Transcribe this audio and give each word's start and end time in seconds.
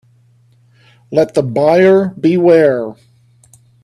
Let 1.11 1.35
the 1.35 1.43
buyer 1.43 2.15
beware. 2.19 2.95